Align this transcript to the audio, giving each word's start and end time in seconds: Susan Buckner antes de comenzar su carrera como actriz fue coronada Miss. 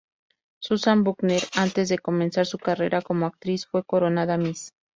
Susan 0.59 1.03
Buckner 1.03 1.41
antes 1.55 1.87
de 1.89 1.99
comenzar 1.99 2.47
su 2.47 2.57
carrera 2.57 3.03
como 3.03 3.27
actriz 3.27 3.67
fue 3.67 3.83
coronada 3.83 4.35
Miss. 4.35 4.73